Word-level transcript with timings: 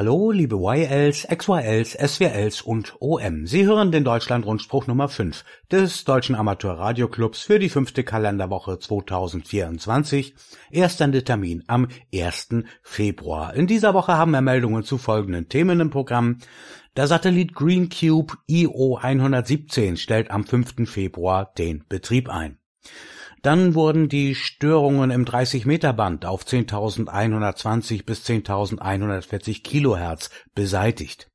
Hallo, 0.00 0.30
liebe 0.30 0.56
YLs, 0.56 1.26
XYLs, 1.28 1.92
SWLs 1.92 2.62
und 2.62 2.94
OM. 3.00 3.46
Sie 3.46 3.66
hören 3.66 3.92
den 3.92 4.02
Deutschlandrundspruch 4.02 4.86
Nummer 4.86 5.10
5 5.10 5.44
des 5.70 6.04
Deutschen 6.04 6.34
Amateurradioclubs 6.34 7.42
für 7.42 7.58
die 7.58 7.68
fünfte 7.68 8.02
Kalenderwoche 8.02 8.78
2024. 8.78 10.34
Erster 10.70 11.12
Termin 11.22 11.64
am 11.66 11.88
1. 12.14 12.48
Februar. 12.82 13.52
In 13.52 13.66
dieser 13.66 13.92
Woche 13.92 14.16
haben 14.16 14.30
wir 14.30 14.40
Meldungen 14.40 14.84
zu 14.84 14.96
folgenden 14.96 15.50
Themen 15.50 15.80
im 15.80 15.90
Programm. 15.90 16.38
Der 16.96 17.06
Satellit 17.06 17.52
Green 17.52 17.90
Cube 17.90 18.38
IO 18.46 18.96
117 18.96 19.98
stellt 19.98 20.30
am 20.30 20.44
5. 20.44 20.88
Februar 20.90 21.52
den 21.58 21.84
Betrieb 21.90 22.30
ein. 22.30 22.56
Dann 23.42 23.74
wurden 23.74 24.08
die 24.08 24.34
Störungen 24.34 25.10
im 25.10 25.24
30-Meter-Band 25.24 26.26
auf 26.26 26.44
10.120 26.44 28.04
bis 28.04 28.24
10.140 28.24 29.62
Kilohertz 29.62 30.30
beseitigt. 30.54 31.30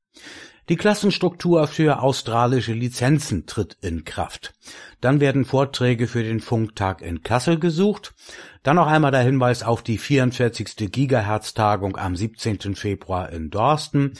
Die 0.68 0.76
Klassenstruktur 0.76 1.68
für 1.68 2.02
australische 2.02 2.72
Lizenzen 2.72 3.46
tritt 3.46 3.76
in 3.82 4.04
Kraft. 4.04 4.52
Dann 5.00 5.20
werden 5.20 5.44
Vorträge 5.44 6.08
für 6.08 6.24
den 6.24 6.40
Funktag 6.40 7.02
in 7.02 7.22
Kassel 7.22 7.60
gesucht. 7.60 8.14
Dann 8.64 8.74
noch 8.74 8.88
einmal 8.88 9.12
der 9.12 9.20
Hinweis 9.20 9.62
auf 9.62 9.82
die 9.82 9.96
44. 9.96 10.90
Gigahertz-Tagung 10.90 11.96
am 11.96 12.16
17. 12.16 12.74
Februar 12.74 13.30
in 13.30 13.50
Dorsten 13.50 14.14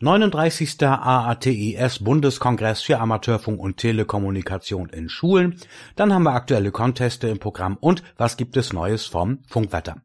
39. 0.00 0.82
AATIS 0.82 2.04
Bundeskongress 2.04 2.82
für 2.82 3.00
Amateurfunk 3.00 3.60
und 3.60 3.78
Telekommunikation 3.78 4.88
in 4.90 5.08
Schulen. 5.08 5.58
Dann 5.96 6.14
haben 6.14 6.22
wir 6.22 6.34
aktuelle 6.34 6.70
Conteste 6.70 7.28
im 7.28 7.40
Programm 7.40 7.76
und 7.80 8.04
was 8.16 8.36
gibt 8.36 8.56
es 8.56 8.72
Neues 8.72 9.06
vom 9.06 9.40
Funkwetter. 9.48 9.96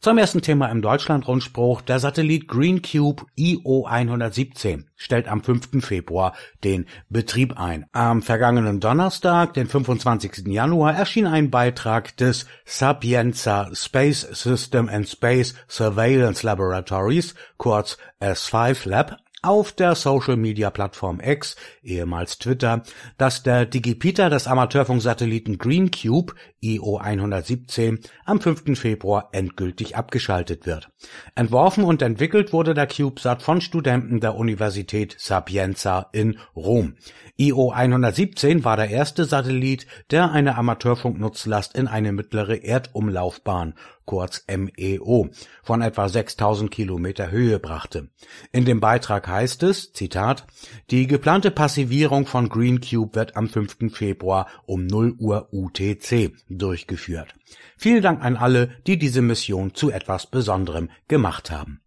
Zum 0.00 0.18
ersten 0.18 0.40
Thema 0.40 0.68
im 0.68 0.82
Deutschlandrundspruch. 0.82 1.80
Der 1.80 1.98
Satellit 1.98 2.46
Green 2.46 2.80
Cube 2.80 3.24
IO 3.34 3.86
117 3.86 4.88
stellt 4.94 5.26
am 5.26 5.42
5. 5.42 5.84
Februar 5.84 6.34
den 6.62 6.86
Betrieb 7.08 7.58
ein. 7.58 7.86
Am 7.92 8.22
vergangenen 8.22 8.78
Donnerstag, 8.78 9.54
den 9.54 9.66
25. 9.66 10.46
Januar, 10.46 10.94
erschien 10.94 11.26
ein 11.26 11.50
Beitrag 11.50 12.16
des 12.18 12.46
Sapienza 12.64 13.68
Space 13.72 14.20
System 14.20 14.88
and 14.88 15.08
Space 15.08 15.54
Surveillance 15.66 16.46
Laboratories, 16.46 17.34
kurz 17.56 17.98
S5 18.20 18.88
Lab, 18.88 19.16
auf 19.46 19.70
der 19.70 19.94
Social-Media-Plattform 19.94 21.20
X, 21.20 21.54
ehemals 21.82 22.38
Twitter, 22.38 22.82
dass 23.16 23.44
der 23.44 23.64
Digipiter 23.64 24.28
des 24.28 24.48
Amateurfunksatelliten 24.48 25.56
Green 25.58 25.90
Cube 25.92 26.34
IO 26.60 26.98
117 26.98 28.00
am 28.24 28.40
5. 28.40 28.78
Februar 28.78 29.28
endgültig 29.32 29.96
abgeschaltet 29.96 30.66
wird. 30.66 30.90
Entworfen 31.36 31.84
und 31.84 32.02
entwickelt 32.02 32.52
wurde 32.52 32.74
der 32.74 32.88
CubeSat 32.88 33.42
von 33.42 33.60
Studenten 33.60 34.20
der 34.20 34.34
Universität 34.34 35.14
Sapienza 35.18 36.08
in 36.12 36.38
Rom. 36.56 36.96
IO 37.38 37.70
117 37.70 38.64
war 38.64 38.78
der 38.78 38.88
erste 38.88 39.26
Satellit, 39.26 39.86
der 40.10 40.32
eine 40.32 40.56
Amateurfunknutzlast 40.56 41.76
in 41.76 41.86
eine 41.86 42.12
mittlere 42.12 42.64
Erdumlaufbahn 42.64 43.74
kurz 44.06 44.44
MEO, 44.48 45.28
von 45.62 45.82
etwa 45.82 46.08
6000 46.08 46.70
Kilometer 46.70 47.30
Höhe 47.30 47.58
brachte. 47.58 48.08
In 48.52 48.64
dem 48.64 48.80
Beitrag 48.80 49.28
heißt 49.28 49.64
es, 49.64 49.92
Zitat, 49.92 50.46
die 50.90 51.06
geplante 51.06 51.50
Passivierung 51.50 52.24
von 52.24 52.48
Green 52.48 52.80
Cube 52.80 53.14
wird 53.14 53.36
am 53.36 53.48
5. 53.48 53.92
Februar 53.92 54.46
um 54.64 54.86
0 54.86 55.16
Uhr 55.18 55.48
UTC 55.52 56.32
durchgeführt. 56.48 57.34
Vielen 57.76 58.02
Dank 58.02 58.24
an 58.24 58.36
alle, 58.36 58.70
die 58.86 58.96
diese 58.96 59.20
Mission 59.20 59.74
zu 59.74 59.90
etwas 59.90 60.26
Besonderem 60.26 60.88
gemacht 61.08 61.50
haben. 61.50 61.80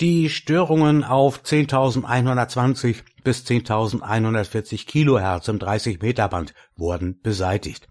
Die 0.00 0.30
Störungen 0.30 1.02
auf 1.02 1.42
10.120 1.42 2.98
bis 3.24 3.44
10.140 3.44 4.86
Kilohertz 4.86 5.48
im 5.48 5.58
30 5.58 6.00
Meter 6.00 6.28
Band 6.28 6.54
wurden 6.76 7.18
beseitigt. 7.20 7.88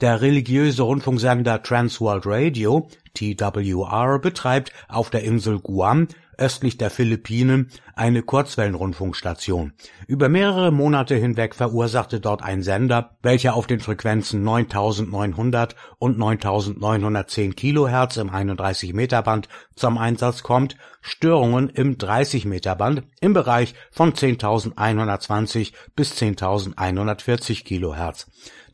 Der 0.00 0.22
religiöse 0.22 0.82
Rundfunksender 0.82 1.62
Transworld 1.62 2.24
Radio 2.24 2.88
(TWR) 3.12 4.18
betreibt 4.18 4.72
auf 4.88 5.10
der 5.10 5.24
Insel 5.24 5.60
Guam 5.60 6.08
östlich 6.42 6.76
der 6.76 6.90
Philippinen 6.90 7.70
eine 7.94 8.22
Kurzwellenrundfunkstation. 8.22 9.74
Über 10.08 10.28
mehrere 10.28 10.72
Monate 10.72 11.14
hinweg 11.14 11.54
verursachte 11.54 12.18
dort 12.18 12.42
ein 12.42 12.62
Sender, 12.62 13.16
welcher 13.22 13.54
auf 13.54 13.68
den 13.68 13.78
Frequenzen 13.78 14.42
9900 14.42 15.76
und 15.98 16.18
9910 16.18 17.54
Kilohertz 17.54 18.16
im 18.16 18.28
31 18.28 18.92
Meter 18.92 19.22
Band 19.22 19.48
zum 19.76 19.98
Einsatz 19.98 20.42
kommt, 20.42 20.76
Störungen 21.00 21.68
im 21.68 21.96
30 21.96 22.44
Meter 22.44 22.74
Band 22.74 23.04
im 23.20 23.34
Bereich 23.34 23.74
von 23.92 24.12
10.120 24.12 25.72
bis 25.94 26.12
10.140 26.14 27.62
Kilohertz. 27.64 28.26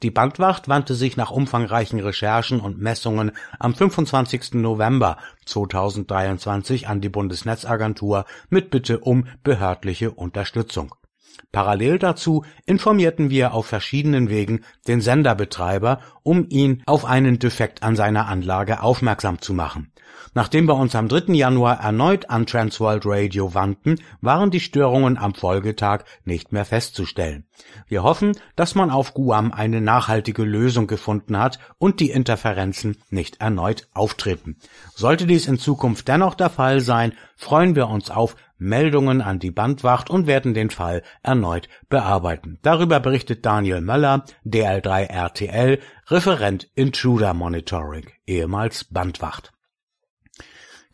Die 0.03 0.13
Bandwacht 0.13 0.69
wandte 0.69 0.95
sich 0.95 1.17
nach 1.17 1.33
umfangreichen 1.33 1.99
Recherchen 1.99 2.61
und 2.61 2.79
Messungen 2.79 3.33
am 3.59 3.75
25. 3.75 4.55
November 4.55 5.17
2023 5.47 6.87
an 6.87 7.01
die 7.01 7.09
Bundesnetzagentur 7.09 8.25
mit 8.49 8.71
Bitte 8.71 9.01
um 9.01 9.27
behördliche 9.43 10.13
Unterstützung. 10.13 10.95
Parallel 11.53 11.99
dazu 11.99 12.45
informierten 12.67 13.31
wir 13.31 13.55
auf 13.55 13.67
verschiedenen 13.67 14.29
Wegen 14.29 14.65
den 14.87 15.01
Senderbetreiber, 15.01 16.01
um 16.23 16.47
ihn 16.49 16.83
auf 16.87 17.05
einen 17.05 17.39
Defekt 17.39 17.83
an 17.83 17.97
seiner 17.97 18.29
Anlage 18.29 18.83
aufmerksam 18.83 19.41
zu 19.41 19.55
machen. 19.55 19.93
Nachdem 20.35 20.67
wir 20.67 20.77
uns 20.77 20.95
am 20.95 21.09
3. 21.09 21.33
Januar 21.35 21.81
erneut 21.81 22.31
an 22.31 22.47
Transworld 22.47 23.05
Radio 23.07 23.55
wandten, 23.55 24.01
waren 24.21 24.51
die 24.51 24.61
Störungen 24.61 25.17
am 25.17 25.35
Folgetag 25.35 26.05
nicht 26.25 26.53
mehr 26.53 26.65
festzustellen. 26.65 27.47
Wir 27.87 28.03
hoffen, 28.03 28.33
dass 28.57 28.75
man 28.75 28.91
auf 28.91 29.15
Guam 29.15 29.53
eine 29.53 29.81
nachhaltige 29.81 30.45
Lösung 30.45 30.87
gefunden 30.87 31.39
hat 31.39 31.59
und 31.79 32.01
die 32.01 32.11
Interferenzen 32.11 32.99
nicht 33.11 33.41
erneut 33.41 33.89
auftreten. 33.95 34.57
Sollte 34.95 35.27
dies 35.27 35.47
in 35.47 35.59
Zukunft 35.59 36.09
dennoch 36.09 36.35
der 36.35 36.51
Fall 36.51 36.81
sein, 36.81 37.13
freuen 37.37 37.75
wir 37.75 37.89
uns 37.89 38.11
auf 38.11 38.37
Meldungen 38.59 39.23
an 39.23 39.39
die 39.39 39.51
Bandwacht 39.51 40.11
und 40.11 40.27
werden 40.27 40.55
den 40.55 40.71
Fall 40.71 41.03
erneut 41.23 41.69
bearbeiten. 41.89 42.59
Darüber 42.63 43.01
berichtet 43.01 43.47
Daniel 43.47 43.81
Möller, 43.81 44.25
DL3 44.45 45.05
RTL, 45.05 45.79
Referent 46.09 46.69
Intruder 46.75 47.35
Monitoring, 47.35 48.11
ehemals 48.27 48.85
Bandwacht. 48.85 49.53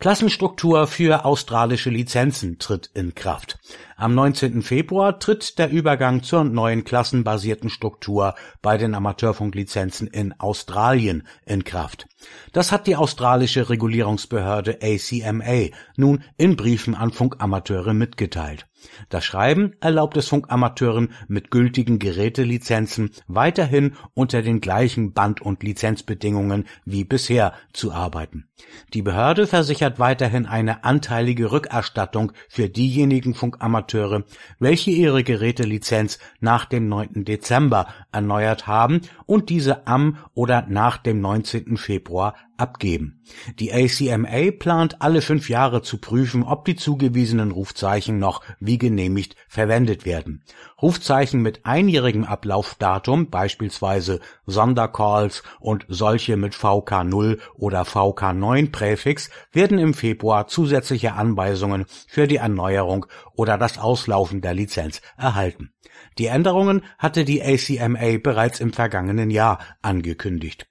Klassenstruktur 0.00 0.86
für 0.86 1.24
australische 1.24 1.88
Lizenzen 1.88 2.58
tritt 2.58 2.90
in 2.94 3.14
Kraft. 3.14 3.58
Am 3.96 4.14
19. 4.14 4.62
Februar 4.62 5.18
tritt 5.18 5.58
der 5.58 5.70
Übergang 5.70 6.22
zur 6.22 6.44
neuen 6.44 6.84
klassenbasierten 6.84 7.70
Struktur 7.70 8.34
bei 8.60 8.76
den 8.76 8.94
Amateurfunklizenzen 8.94 10.08
in 10.08 10.38
Australien 10.38 11.26
in 11.46 11.64
Kraft. 11.64 12.06
Das 12.52 12.72
hat 12.72 12.86
die 12.86 12.96
australische 12.96 13.70
Regulierungsbehörde 13.70 14.80
ACMA 14.82 15.68
nun 15.96 16.24
in 16.36 16.56
Briefen 16.56 16.94
an 16.94 17.12
Funkamateure 17.12 17.94
mitgeteilt. 17.94 18.66
Das 19.08 19.24
Schreiben 19.24 19.74
erlaubt 19.80 20.16
es 20.16 20.28
Funkamateuren 20.28 21.12
mit 21.28 21.50
gültigen 21.50 21.98
Gerätelizenzen 21.98 23.10
weiterhin 23.26 23.94
unter 24.14 24.42
den 24.42 24.60
gleichen 24.60 25.12
Band- 25.12 25.42
und 25.42 25.62
Lizenzbedingungen 25.62 26.64
wie 26.84 27.04
bisher 27.04 27.54
zu 27.72 27.92
arbeiten. 27.92 28.48
Die 28.92 29.02
Behörde 29.02 29.46
versichert 29.46 29.98
weiterhin 29.98 30.46
eine 30.46 30.84
anteilige 30.84 31.50
Rückerstattung 31.50 32.32
für 32.48 32.68
diejenigen 32.68 33.34
Funkamateure, 33.34 34.24
welche 34.58 34.90
ihre 34.90 35.24
Gerätelizenz 35.24 36.18
nach 36.40 36.64
dem 36.64 36.88
9. 36.88 37.24
Dezember 37.24 37.88
erneuert 38.12 38.66
haben 38.66 39.00
und 39.26 39.50
diese 39.50 39.86
am 39.86 40.18
oder 40.34 40.66
nach 40.68 40.98
dem 40.98 41.20
19. 41.20 41.76
Februar 41.76 42.34
abgeben. 42.56 43.22
Die 43.58 43.72
ACMA 43.72 44.50
plant 44.58 45.00
alle 45.02 45.22
fünf 45.22 45.48
Jahre 45.48 45.82
zu 45.82 45.98
prüfen, 45.98 46.42
ob 46.42 46.64
die 46.64 46.76
zugewiesenen 46.76 47.50
Rufzeichen 47.50 48.18
noch 48.18 48.42
wie 48.60 48.78
genehmigt 48.78 49.36
verwendet 49.48 50.04
werden. 50.04 50.42
Rufzeichen 50.80 51.42
mit 51.42 51.64
einjährigem 51.64 52.24
Ablaufdatum, 52.24 53.30
beispielsweise 53.30 54.20
Sondercalls 54.46 55.42
und 55.60 55.86
solche 55.88 56.36
mit 56.36 56.54
VK0 56.54 57.38
oder 57.54 57.82
VK9 57.82 58.70
Präfix, 58.70 59.30
werden 59.52 59.78
im 59.78 59.94
Februar 59.94 60.46
zusätzliche 60.46 61.14
Anweisungen 61.14 61.86
für 62.06 62.26
die 62.26 62.36
Erneuerung 62.36 63.06
oder 63.34 63.58
das 63.58 63.78
Auslaufen 63.78 64.40
der 64.40 64.54
Lizenz 64.54 65.00
erhalten. 65.16 65.70
Die 66.18 66.26
Änderungen 66.26 66.82
hatte 66.98 67.24
die 67.24 67.42
ACMA 67.42 68.18
bereits 68.22 68.60
im 68.60 68.72
vergangenen 68.72 69.30
Jahr 69.30 69.58
angekündigt. 69.82 70.66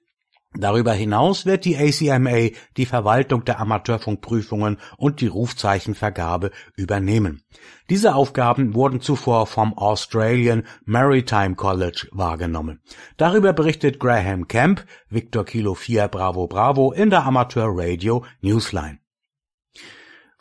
Darüber 0.56 0.92
hinaus 0.92 1.46
wird 1.46 1.64
die 1.64 1.76
ACMA 1.76 2.50
die 2.76 2.86
Verwaltung 2.86 3.44
der 3.44 3.58
Amateurfunkprüfungen 3.58 4.78
und 4.96 5.20
die 5.20 5.26
Rufzeichenvergabe 5.26 6.52
übernehmen. 6.76 7.42
Diese 7.90 8.14
Aufgaben 8.14 8.74
wurden 8.74 9.00
zuvor 9.00 9.46
vom 9.46 9.76
Australian 9.76 10.64
Maritime 10.84 11.56
College 11.56 12.08
wahrgenommen. 12.12 12.80
Darüber 13.16 13.52
berichtet 13.52 13.98
Graham 13.98 14.46
Camp, 14.46 14.86
Victor 15.08 15.44
Kilo 15.44 15.74
4 15.74 16.08
Bravo 16.08 16.46
Bravo 16.46 16.92
in 16.92 17.10
der 17.10 17.24
Amateur 17.24 17.68
Radio 17.70 18.24
Newsline. 18.40 19.00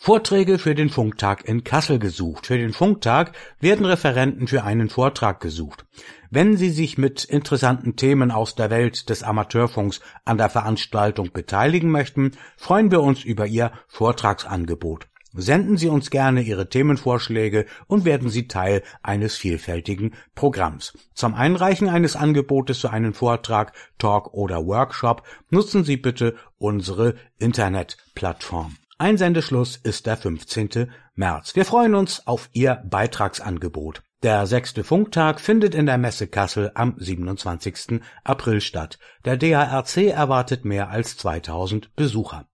Vorträge 0.05 0.59
für 0.59 0.75
den 0.75 0.89
Funktag 0.89 1.47
in 1.47 1.63
Kassel 1.63 1.97
gesucht. 1.97 2.47
Für 2.47 2.57
den 2.57 2.73
Funktag 2.73 3.31
werden 3.61 3.85
Referenten 3.85 4.47
für 4.47 4.65
einen 4.65 4.89
Vortrag 4.89 5.39
gesucht. 5.39 5.85
Wenn 6.35 6.57
Sie 6.57 6.71
sich 6.71 6.97
mit 6.97 7.23
interessanten 7.25 7.95
Themen 7.95 8.31
aus 8.31 8.55
der 8.55 8.71
Welt 8.71 9.07
des 9.09 9.21
Amateurfunks 9.21 9.99
an 10.25 10.39
der 10.39 10.49
Veranstaltung 10.49 11.31
beteiligen 11.31 11.91
möchten, 11.91 12.31
freuen 12.57 12.89
wir 12.89 13.01
uns 13.01 13.23
über 13.23 13.45
Ihr 13.45 13.71
Vortragsangebot. 13.87 15.05
Senden 15.33 15.77
Sie 15.77 15.89
uns 15.89 16.09
gerne 16.09 16.41
Ihre 16.41 16.69
Themenvorschläge 16.69 17.67
und 17.85 18.03
werden 18.03 18.31
Sie 18.31 18.47
Teil 18.47 18.81
eines 19.03 19.35
vielfältigen 19.35 20.15
Programms. 20.33 20.97
Zum 21.13 21.35
Einreichen 21.35 21.87
eines 21.87 22.15
Angebotes 22.15 22.79
für 22.79 22.89
einen 22.89 23.13
Vortrag, 23.13 23.73
Talk 23.99 24.33
oder 24.33 24.65
Workshop 24.65 25.21
nutzen 25.51 25.83
Sie 25.83 25.97
bitte 25.97 26.35
unsere 26.57 27.13
Internetplattform. 27.37 28.77
Einsendeschluss 28.97 29.75
ist 29.75 30.07
der 30.07 30.17
15. 30.17 30.89
März. 31.13 31.55
Wir 31.55 31.65
freuen 31.65 31.93
uns 31.93 32.25
auf 32.25 32.49
Ihr 32.53 32.81
Beitragsangebot. 32.89 34.01
Der 34.23 34.47
sechste 34.47 34.85
Funktag 34.85 35.41
findet 35.41 35.75
in 35.75 35.85
der 35.85 35.97
Messe 35.97 36.27
Kassel 36.27 36.71
am 36.75 36.95
27. 36.97 37.99
April 38.23 38.61
statt. 38.61 38.97
Der 39.25 39.35
DARC 39.35 39.97
erwartet 39.97 40.63
mehr 40.63 40.89
als 40.89 41.17
2000 41.17 41.93
Besucher. 41.97 42.47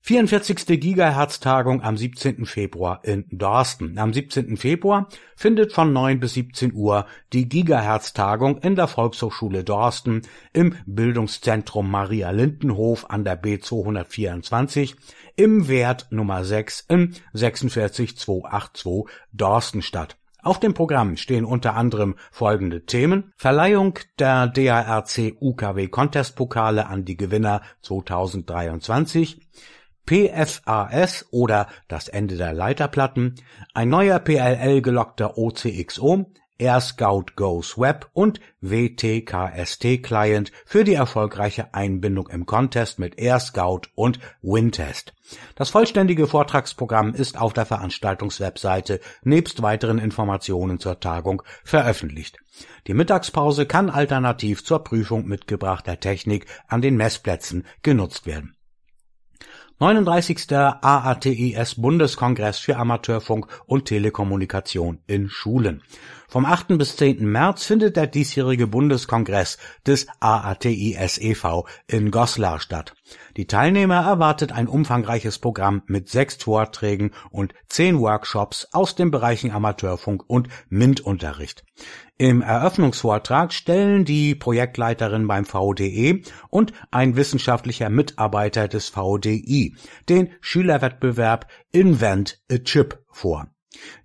44. 0.00 0.80
Gigahertz-Tagung 0.80 1.82
am 1.82 1.98
17. 1.98 2.46
Februar 2.46 3.04
in 3.04 3.26
Dorsten. 3.30 3.98
Am 3.98 4.14
17. 4.14 4.56
Februar 4.56 5.10
findet 5.36 5.74
von 5.74 5.92
9 5.92 6.20
bis 6.20 6.32
17 6.32 6.72
Uhr 6.72 7.04
die 7.34 7.46
Gigahertz-Tagung 7.46 8.56
in 8.62 8.76
der 8.76 8.88
Volkshochschule 8.88 9.62
Dorsten 9.62 10.22
im 10.54 10.74
Bildungszentrum 10.86 11.90
Maria 11.90 12.30
Lindenhof 12.30 13.10
an 13.10 13.24
der 13.24 13.40
B224 13.40 14.96
im 15.36 15.68
Wert 15.68 16.06
Nummer 16.08 16.44
6 16.46 16.86
in 16.88 17.14
46282 17.34 19.04
Dorsten 19.32 19.82
statt. 19.82 20.16
Auf 20.42 20.58
dem 20.58 20.74
Programm 20.74 21.16
stehen 21.16 21.44
unter 21.44 21.74
anderem 21.74 22.16
folgende 22.30 22.86
Themen. 22.86 23.32
Verleihung 23.36 23.98
der 24.18 24.46
DARC 24.46 25.34
UKW 25.40 25.88
Contest 25.88 26.36
Pokale 26.36 26.86
an 26.86 27.04
die 27.04 27.16
Gewinner 27.16 27.62
2023 27.82 29.40
PFAS 30.06 31.26
oder 31.30 31.68
das 31.86 32.08
Ende 32.08 32.36
der 32.36 32.52
Leiterplatten, 32.52 33.36
ein 33.74 33.88
neuer 33.88 34.18
PLL 34.18 34.82
gelockter 34.82 35.38
OCXO, 35.38 36.32
Air 36.60 36.80
Scout 36.82 37.36
Goes 37.36 37.78
Web 37.78 38.10
und 38.12 38.38
WTKST 38.60 40.02
Client 40.02 40.52
für 40.66 40.84
die 40.84 40.94
erfolgreiche 40.94 41.72
Einbindung 41.72 42.28
im 42.28 42.44
Contest 42.44 42.98
mit 42.98 43.18
Air 43.18 43.40
Scout 43.40 43.82
und 43.94 44.20
Wintest. 44.42 45.14
Das 45.54 45.70
vollständige 45.70 46.26
Vortragsprogramm 46.26 47.14
ist 47.14 47.40
auf 47.40 47.54
der 47.54 47.64
Veranstaltungswebseite 47.64 49.00
nebst 49.22 49.62
weiteren 49.62 49.98
Informationen 49.98 50.78
zur 50.78 51.00
Tagung 51.00 51.42
veröffentlicht. 51.64 52.38
Die 52.86 52.94
Mittagspause 52.94 53.64
kann 53.64 53.88
alternativ 53.88 54.62
zur 54.62 54.84
Prüfung 54.84 55.26
mitgebrachter 55.26 55.98
Technik 55.98 56.46
an 56.68 56.82
den 56.82 56.96
Messplätzen 56.96 57.64
genutzt 57.82 58.26
werden. 58.26 58.54
39. 59.82 60.52
AATIS 60.52 61.76
Bundeskongress 61.76 62.58
für 62.58 62.76
Amateurfunk 62.76 63.46
und 63.64 63.86
Telekommunikation 63.86 64.98
in 65.06 65.30
Schulen. 65.30 65.82
Vom 66.30 66.46
8. 66.46 66.78
bis 66.78 66.94
10. 66.94 67.28
März 67.28 67.64
findet 67.64 67.96
der 67.96 68.06
diesjährige 68.06 68.68
Bundeskongress 68.68 69.58
des 69.84 70.06
AATIS 70.20 71.18
e.V. 71.18 71.66
in 71.88 72.12
Goslar 72.12 72.60
statt. 72.60 72.94
Die 73.36 73.48
Teilnehmer 73.48 74.06
erwartet 74.06 74.52
ein 74.52 74.68
umfangreiches 74.68 75.40
Programm 75.40 75.82
mit 75.86 76.08
sechs 76.08 76.36
Vorträgen 76.36 77.10
und 77.32 77.52
zehn 77.66 77.98
Workshops 77.98 78.68
aus 78.70 78.94
den 78.94 79.10
Bereichen 79.10 79.50
Amateurfunk 79.50 80.22
und 80.28 80.46
MINT-Unterricht. 80.68 81.64
Im 82.16 82.42
Eröffnungsvortrag 82.42 83.52
stellen 83.52 84.04
die 84.04 84.36
Projektleiterin 84.36 85.26
beim 85.26 85.44
VDE 85.44 86.22
und 86.48 86.72
ein 86.92 87.16
wissenschaftlicher 87.16 87.90
Mitarbeiter 87.90 88.68
des 88.68 88.88
VDI 88.88 89.74
den 90.08 90.30
Schülerwettbewerb 90.40 91.48
Invent 91.72 92.40
a 92.48 92.58
Chip 92.58 93.02
vor. 93.10 93.48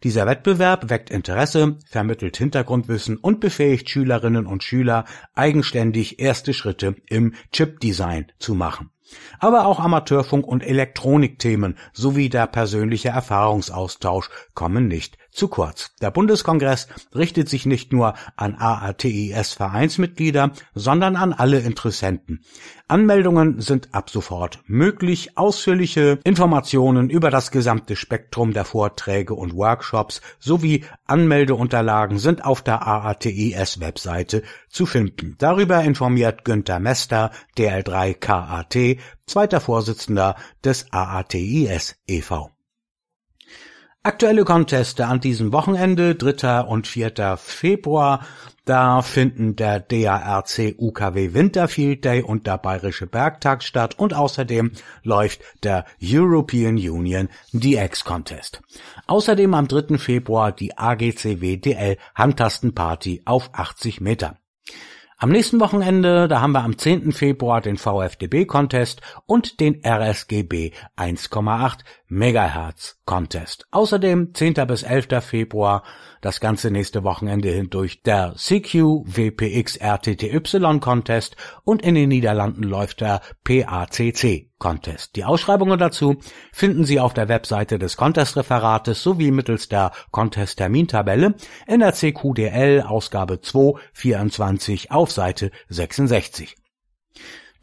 Dieser 0.03 0.27
Wettbewerb 0.27 0.89
weckt 0.89 1.09
Interesse, 1.09 1.77
vermittelt 1.87 2.37
Hintergrundwissen 2.37 3.17
und 3.17 3.39
befähigt 3.39 3.89
Schülerinnen 3.89 4.45
und 4.45 4.63
Schüler, 4.63 5.05
eigenständig 5.33 6.19
erste 6.19 6.53
Schritte 6.53 6.95
im 7.07 7.33
Chipdesign 7.51 8.31
zu 8.37 8.53
machen. 8.53 8.91
Aber 9.39 9.65
auch 9.65 9.79
Amateurfunk 9.79 10.47
und 10.47 10.63
Elektronikthemen 10.63 11.77
sowie 11.93 12.29
der 12.29 12.47
persönliche 12.47 13.09
Erfahrungsaustausch 13.09 14.29
kommen 14.53 14.87
nicht 14.87 15.17
zu 15.35 15.47
kurz. 15.47 15.91
Der 16.01 16.11
Bundeskongress 16.11 16.87
richtet 17.13 17.49
sich 17.49 17.65
nicht 17.65 17.91
nur 17.91 18.15
an 18.35 18.55
AATIS 18.55 19.53
Vereinsmitglieder, 19.53 20.51
sondern 20.73 21.15
an 21.15 21.33
alle 21.33 21.59
Interessenten. 21.59 22.43
Anmeldungen 22.87 23.59
sind 23.59 23.89
ab 23.93 24.09
sofort 24.09 24.59
möglich. 24.67 25.37
Ausführliche 25.37 26.19
Informationen 26.23 27.09
über 27.09 27.31
das 27.31 27.51
gesamte 27.51 27.95
Spektrum 27.95 28.53
der 28.53 28.65
Vorträge 28.65 29.33
und 29.33 29.55
Workshops 29.55 30.21
sowie 30.39 30.85
Anmeldeunterlagen 31.05 32.17
sind 32.17 32.45
auf 32.45 32.61
der 32.61 32.87
AATIS 32.87 33.79
Webseite 33.79 34.43
zu 34.69 34.85
finden. 34.85 35.35
Darüber 35.37 35.81
informiert 35.81 36.45
Günther 36.45 36.79
Mester, 36.79 37.31
DL3KAT, 37.57 38.99
zweiter 39.25 39.59
Vorsitzender 39.59 40.35
des 40.63 40.91
AATIS 40.91 41.95
e.V. 42.07 42.54
Aktuelle 44.05 44.45
Conteste 44.45 45.07
an 45.07 45.19
diesem 45.19 45.51
Wochenende, 45.51 46.13
3. 46.13 46.61
und 46.61 46.85
4. 46.85 47.37
Februar. 47.37 48.23
Da 48.63 49.01
finden 49.01 49.55
der 49.55 49.79
DARC 49.79 50.75
UKW 50.77 51.33
Winterfield 51.33 52.05
Day 52.05 52.21
und 52.21 52.45
der 52.45 52.59
Bayerische 52.59 53.07
Bergtag 53.07 53.63
statt 53.63 53.97
und 53.97 54.13
außerdem 54.13 54.73
läuft 55.01 55.41
der 55.63 55.85
European 55.99 56.75
Union 56.75 57.29
DX 57.51 58.05
Contest. 58.05 58.61
Außerdem 59.07 59.55
am 59.55 59.67
3. 59.67 59.97
Februar 59.97 60.51
die 60.51 60.77
AGCW 60.77 61.57
DL 61.57 61.97
Handtastenparty 62.13 63.23
auf 63.25 63.49
80 63.53 64.01
Meter. 64.01 64.37
Am 65.17 65.31
nächsten 65.31 65.59
Wochenende, 65.59 66.27
da 66.27 66.41
haben 66.41 66.51
wir 66.51 66.63
am 66.63 66.77
10. 66.77 67.11
Februar 67.11 67.59
den 67.59 67.77
VfDB-Contest 67.77 69.01
und 69.25 69.59
den 69.59 69.83
RSGB 69.83 70.73
1,8 70.95 71.79
Megahertz 72.07 72.94
Contest. 73.05 73.67
Außerdem 73.71 74.33
10. 74.33 74.53
bis 74.67 74.83
11. 74.83 75.23
Februar 75.23 75.83
das 76.21 76.39
ganze 76.39 76.71
nächste 76.71 77.03
Wochenende 77.03 77.49
hindurch 77.49 78.01
der 78.01 78.33
CQ 78.35 79.03
WPX 79.05 79.77
RTTY 79.77 80.79
Contest 80.79 81.35
und 81.63 81.83
in 81.83 81.93
den 81.93 82.09
Niederlanden 82.09 82.63
läuft 82.63 83.01
der 83.01 83.21
PACC 83.43 84.49
Contest. 84.57 85.15
Die 85.15 85.23
Ausschreibungen 85.23 85.77
dazu 85.77 86.17
finden 86.51 86.85
Sie 86.85 86.99
auf 86.99 87.13
der 87.13 87.29
Webseite 87.29 87.77
des 87.77 87.95
Contest-Referates 87.95 89.03
sowie 89.03 89.29
mittels 89.29 89.69
der 89.69 89.91
Contest-Termintabelle 90.11 91.35
in 91.67 91.81
der 91.81 91.93
CQDL 91.93 92.81
Ausgabe 92.81 93.41
2 93.41 93.79
24 93.93 94.91
auf 94.91 95.11
Seite 95.11 95.51
66. 95.69 96.55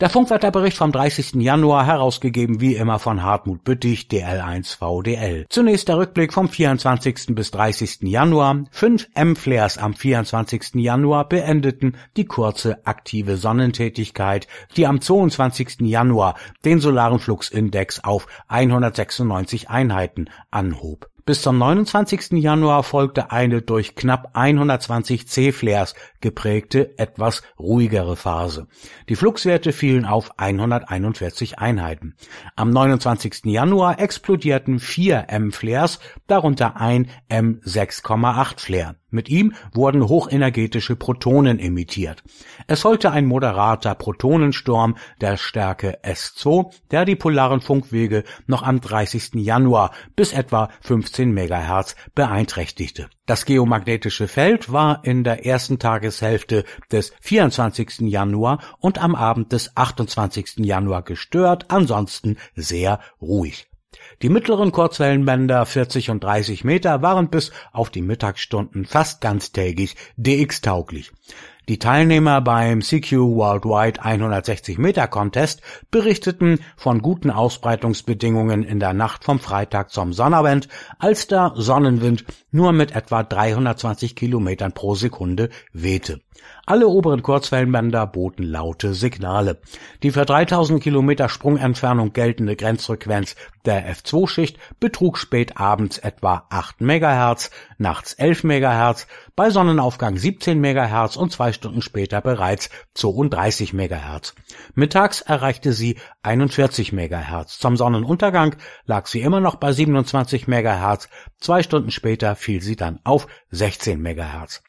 Der 0.03 0.11
Funkwetterbericht 0.11 0.77
vom 0.77 0.91
30. 0.91 1.35
Januar, 1.35 1.87
herausgegeben 1.87 2.61
wie 2.61 2.75
immer 2.75 2.99
von 2.99 3.23
Hartmut 3.23 3.63
Büttig, 3.63 4.09
DL1 4.11 4.77
VDL. 4.77 5.47
Zunächst 5.49 5.87
der 5.87 5.97
Rückblick 5.97 6.33
vom 6.33 6.49
24. 6.49 7.37
bis 7.37 7.53
30. 7.53 7.99
Januar. 8.01 8.65
Fünf 8.73 9.07
M-Flares 9.15 9.79
am 9.79 9.95
24. 9.95 10.75
Januar 10.75 11.29
beendeten 11.29 11.95
die 12.17 12.25
kurze 12.25 12.85
aktive 12.85 13.37
Sonnentätigkeit, 13.37 14.49
die 14.77 14.89
am 14.89 15.01
22. 15.01 15.83
Januar 15.83 16.35
den 16.65 16.81
solaren 16.81 17.21
Fluxindex 17.21 18.03
auf 18.03 18.27
196 18.49 19.71
Einheiten 19.71 20.29
anhob. 20.51 21.12
Bis 21.25 21.41
zum 21.41 21.57
29. 21.57 22.33
Januar 22.33 22.83
folgte 22.83 23.31
eine 23.31 23.63
durch 23.63 23.95
knapp 23.95 24.31
120 24.33 25.29
C-Flares 25.29 25.95
geprägte, 26.21 26.99
etwas 26.99 27.43
ruhigere 27.61 28.17
Phase. 28.17 28.67
Die 29.09 29.15
Fluxwerte 29.15 29.73
fielen 29.73 30.05
auf 30.05 30.39
141 30.41 31.61
Einheiten. 31.61 32.17
Am 32.57 32.71
29. 32.71 33.45
Januar 33.45 34.01
explodierten 34.01 34.81
vier 34.81 35.27
M-Flares, 35.29 36.01
darunter 36.27 36.77
ein 36.77 37.09
M6,8 37.31 38.59
Flare. 38.59 39.02
Mit 39.13 39.29
ihm 39.29 39.53
wurden 39.75 40.09
hochenergetische 40.09 40.97
Protonen 40.97 41.59
emittiert. 41.59 42.25
Es 42.67 42.81
folgte 42.81 43.13
ein 43.13 43.27
moderater 43.27 43.95
Protonensturm 43.95 44.97
der 45.21 45.37
Stärke 45.37 45.99
S2, 46.03 46.73
der 46.91 47.05
die 47.05 47.15
polaren 47.15 47.61
Funkwege 47.61 48.25
noch 48.47 48.63
am 48.63 48.81
30. 48.81 49.35
Januar 49.35 49.93
bis 50.17 50.33
etwa 50.33 50.71
15 50.81 51.31
MHz 51.31 51.95
beeinträchtigte. 52.15 53.11
Das 53.27 53.45
geomagnetische 53.45 54.29
Feld 54.29 54.73
war 54.73 55.05
in 55.05 55.25
der 55.25 55.45
ersten 55.45 55.79
Tageshälfte 55.79 56.65
des 56.91 57.13
24. 57.21 58.01
Januar 58.01 58.61
und 58.79 58.97
am 58.97 59.15
Abend 59.15 59.53
des 59.53 59.77
28. 59.77 60.65
Januar 60.65 61.03
gestört, 61.03 61.67
ansonsten 61.69 62.39
sehr 62.57 62.99
ruhig. 63.21 63.69
Die 64.23 64.29
mittleren 64.29 64.71
Kurzwellenbänder 64.71 65.67
40 65.67 66.11
und 66.11 66.23
30 66.23 66.63
Meter 66.63 67.03
waren 67.03 67.29
bis 67.29 67.51
auf 67.73 67.91
die 67.91 68.03
Mittagsstunden 68.03 68.85
fast 68.85 69.21
ganztägig 69.21 69.97
DX-tauglich. 70.17 71.11
Die 71.69 71.81
Teilnehmer 71.81 72.41
beim 72.41 72.83
CQ 72.83 73.13
Worldwide 73.13 74.01
160 74.01 74.79
Meter 74.79 75.09
Contest 75.09 75.61
berichteten 75.91 76.61
von 76.77 77.03
guten 77.03 77.31
Ausbreitungsbedingungen 77.31 78.63
in 78.63 78.79
der 78.79 78.93
Nacht 78.93 79.25
vom 79.25 79.41
Freitag 79.41 79.91
zum 79.91 80.13
Sonnabend, 80.13 80.69
als 81.01 81.27
der 81.27 81.53
Sonnenwind 81.57 82.25
nur 82.53 82.73
mit 82.73 82.95
etwa 82.95 83.25
320 83.25 84.15
Kilometern 84.15 84.73
pro 84.73 84.95
Sekunde 84.95 85.51
wehte. 85.73 86.21
Alle 86.65 86.87
oberen 86.87 87.23
Kurzwellenbänder 87.23 88.07
boten 88.07 88.45
laute 88.45 88.95
Signale. 88.95 89.61
Die 90.05 90.13
für 90.13 90.25
3000 90.25 90.81
Kilometer 90.81 91.29
Sprungentfernung 91.29 92.13
geltende 92.13 92.55
Grenzfrequenz 92.55 93.35
der 93.65 93.93
F2-Schicht 93.93 94.59
betrug 94.79 95.19
spät 95.19 95.57
abends 95.57 95.99
etwa 95.99 96.47
8 96.51 96.81
MHz, 96.81 97.51
nachts 97.79 98.13
11 98.13 98.45
MHz, 98.45 99.09
bei 99.35 99.51
Sonnenaufgang 99.51 100.17
17 100.17 100.61
MHz 100.61 101.17
und 101.17 101.33
zwei 101.33 101.53
Stunden 101.53 101.83
später 101.83 102.21
bereits 102.21 102.71
32 102.95 103.73
MHz. 103.73 104.35
Mittags 104.77 105.21
erreichte 105.21 105.73
sie 105.73 105.99
41 106.23 106.93
MHz. 106.93 107.59
Zum 107.59 107.77
Sonnenuntergang 107.77 108.55
lag 108.87 109.09
sie 109.09 109.23
immer 109.23 109.41
noch 109.41 109.57
bei 109.57 109.73
27 109.73 110.47
MHz, 110.47 111.09
zwei 111.41 111.65
Stunden 111.65 111.91
später 111.91 112.37
fiel 112.37 112.63
sie 112.63 112.77
dann 112.77 113.01
auf 113.03 113.27
16 113.51 114.01
MHz. 114.01 114.63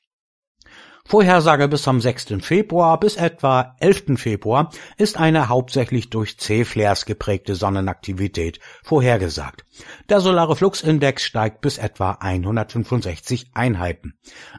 Vorhersage 1.06 1.68
bis 1.68 1.84
zum 1.84 2.00
6. 2.00 2.36
Februar 2.42 2.98
bis 2.98 3.18
etwa 3.18 3.76
11. 3.80 4.18
Februar 4.18 4.72
ist 4.98 5.18
eine 5.18 5.50
hauptsächlich 5.50 6.10
durch 6.10 6.38
C-Flares 6.38 7.06
geprägte 7.06 7.56
Sonnenaktivität 7.56 8.60
vorhergesagt. 8.84 9.66
Der 10.08 10.22
solare 10.22 10.56
Fluxindex 10.56 11.24
steigt 11.24 11.60
bis 11.60 11.78
etwa 11.78 12.12
165 12.12 13.52
Einheiten. 13.54 14.14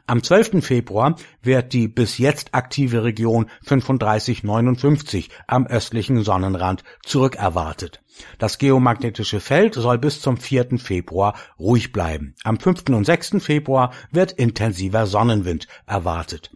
Am 0.05 0.21
12. 0.21 0.63
Februar 0.63 1.15
wird 1.41 1.73
die 1.73 1.87
bis 1.87 2.19
jetzt 2.19 2.53
aktive 2.53 3.03
Region 3.03 3.49
3559 3.65 5.31
am 5.47 5.65
östlichen 5.65 6.23
Sonnenrand 6.23 6.83
zurückerwartet. 7.03 8.01
Das 8.37 8.57
geomagnetische 8.57 9.39
Feld 9.39 9.75
soll 9.75 9.97
bis 9.97 10.21
zum 10.21 10.37
4. 10.37 10.77
Februar 10.77 11.35
ruhig 11.59 11.91
bleiben. 11.91 12.35
Am 12.43 12.59
5. 12.59 12.89
und 12.89 13.05
6. 13.05 13.37
Februar 13.39 13.91
wird 14.11 14.31
intensiver 14.31 15.05
Sonnenwind 15.05 15.67
erwartet. 15.85 16.51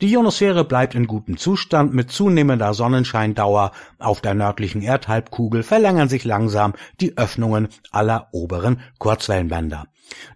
Die 0.00 0.10
Ionosphäre 0.10 0.64
bleibt 0.64 0.96
in 0.96 1.06
gutem 1.06 1.36
Zustand. 1.36 1.94
Mit 1.94 2.10
zunehmender 2.10 2.74
Sonnenscheindauer 2.74 3.70
auf 4.00 4.20
der 4.20 4.34
nördlichen 4.34 4.82
Erdhalbkugel 4.82 5.62
verlängern 5.62 6.08
sich 6.08 6.24
langsam 6.24 6.74
die 7.00 7.16
Öffnungen 7.16 7.68
aller 7.92 8.28
oberen 8.32 8.80
Kurzwellenbänder. 8.98 9.86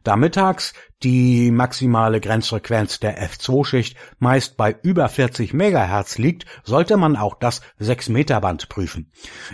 Da 0.03 0.17
mittags 0.17 0.73
die 1.03 1.51
maximale 1.51 2.21
Grenzfrequenz 2.21 3.01
der 3.01 3.29
F2-Schicht 3.29 3.97
meist 4.19 4.57
bei 4.57 4.75
über 4.83 5.07
40 5.09 5.53
MHz 5.53 6.19
liegt, 6.19 6.47
sollte 6.65 6.97
man 6.97 7.17
auch 7.17 7.35
das 7.35 7.63
6-Meter-Band 7.81 8.69
prüfen. 8.69 9.11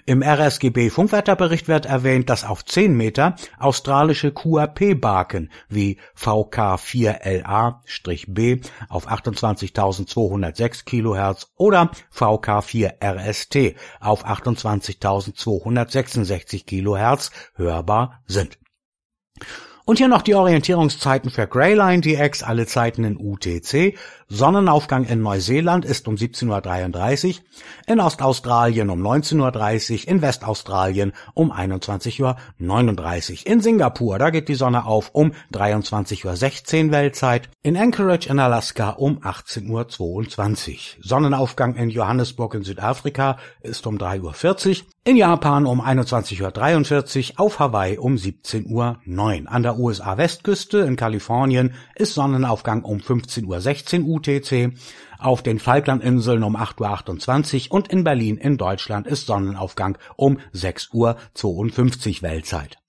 Im 0.07 0.23
RSGB-Funkwetterbericht 0.23 1.69
wird 1.69 1.85
erwähnt, 1.87 2.28
dass 2.31 2.45
auf 2.45 2.64
10 2.64 2.97
Meter 2.97 3.35
australische 3.59 4.33
QRP-Barken 4.33 5.50
wie 5.69 5.99
VK4LA-B 6.16 8.61
auf 8.88 9.09
28.206 9.09 10.85
kHz 10.85 11.49
oder 11.57 11.90
VK4RST 12.14 13.75
auf 14.00 14.25
28.266 14.26 16.66
kHz 16.66 17.31
hörbar 17.57 18.23
sind. 18.26 18.59
Und 19.85 19.99
hier 19.99 20.09
noch 20.09 20.23
die 20.23 20.35
Orientierungszeiten 20.35 21.31
für 21.31 21.47
Greyline 21.47 22.01
DX, 22.01 22.43
alle 22.43 22.67
Zeiten 22.67 23.05
in 23.05 23.17
UTC. 23.17 23.99
Sonnenaufgang 24.35 25.05
in 25.05 25.21
Neuseeland 25.21 25.85
ist 25.85 26.09
um 26.09 26.15
17.33 26.15 27.29
Uhr, 27.29 27.35
in 27.87 28.01
Ostaustralien 28.01 28.89
um 28.89 29.07
19.30 29.07 29.93
Uhr, 29.93 30.09
in 30.09 30.23
Westaustralien 30.23 31.12
um 31.35 31.53
21.39 31.53 32.23
Uhr. 32.23 33.47
In 33.47 33.61
Singapur, 33.61 34.19
da 34.19 34.31
geht 34.31 34.49
die 34.49 34.55
Sonne 34.55 34.87
auf 34.87 35.11
um 35.12 35.33
23.16 35.53 36.87
Uhr 36.87 36.93
Weltzeit, 36.93 37.51
in 37.62 37.77
Anchorage 37.77 38.31
in 38.31 38.39
Alaska 38.39 38.89
um 38.91 39.19
18.22 39.19 39.69
Uhr. 39.69 40.81
Sonnenaufgang 41.03 41.75
in 41.75 41.91
Johannesburg 41.91 42.55
in 42.55 42.62
Südafrika 42.62 43.37
ist 43.61 43.87
um 43.87 43.99
3.40 43.99 44.69
Uhr, 44.81 44.87
in 45.05 45.17
Japan 45.17 45.67
um 45.67 45.83
21.43 45.83 47.33
Uhr, 47.33 47.41
auf 47.41 47.59
Hawaii 47.59 47.99
um 47.99 48.15
17.09 48.15 48.71
Uhr. 48.71 48.97
An 49.53 49.62
der 49.62 49.79
USA-Westküste 49.79 50.79
in 50.79 50.97
Kalifornien 50.97 51.75
ist 51.97 52.15
Sonnenaufgang 52.15 52.83
um 52.83 52.99
15.16 52.99 54.05
Uhr 54.05 54.22
UTC, 54.23 54.73
auf 55.19 55.43
den 55.43 55.59
Falklandinseln 55.59 56.43
um 56.43 56.57
8.28 56.57 57.69
Uhr 57.71 57.75
und 57.75 57.88
in 57.88 58.05
Berlin 58.05 58.37
in 58.37 58.57
Deutschland 58.57 59.07
ist 59.07 59.26
Sonnenaufgang 59.26 59.99
um 60.17 60.38
6.52 60.55 60.93
Uhr 60.95 62.23
Weltzeit. 62.23 62.82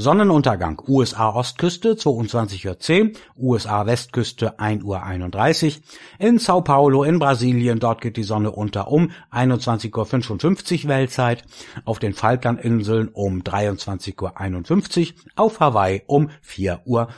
Sonnenuntergang 0.00 0.80
USA 0.88 1.28
Ostküste 1.28 1.92
22.10 1.92 3.12
Uhr, 3.36 3.52
USA 3.52 3.84
Westküste 3.84 4.58
1.31 4.58 5.66
Uhr. 5.66 5.82
In 6.18 6.38
Sao 6.38 6.62
Paulo 6.62 7.04
in 7.04 7.18
Brasilien, 7.18 7.78
dort 7.78 8.00
geht 8.00 8.16
die 8.16 8.22
Sonne 8.22 8.50
unter 8.50 8.88
um 8.88 9.10
21.55 9.30 10.84
Uhr 10.84 10.88
Weltzeit. 10.88 11.44
Auf 11.84 11.98
den 11.98 12.14
Falklandinseln 12.14 13.08
um 13.08 13.42
23.51 13.42 15.12
Uhr. 15.12 15.14
Auf 15.36 15.60
Hawaii 15.60 16.02
um 16.06 16.30
4.20 16.46 16.86
Uhr. 16.86 17.08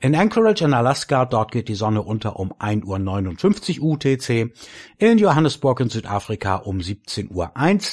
In 0.00 0.14
Anchorage 0.14 0.64
in 0.64 0.72
Alaska, 0.72 1.26
dort 1.26 1.52
geht 1.52 1.68
die 1.68 1.74
Sonne 1.74 2.02
unter 2.02 2.38
um 2.38 2.54
1.59 2.54 3.80
Uhr 3.80 3.92
UTC. 3.92 4.50
In 4.98 5.18
Johannesburg 5.18 5.80
in 5.80 5.90
Südafrika 5.90 6.56
um 6.56 6.78
17.01 6.78 7.28
Uhr. 7.32 7.52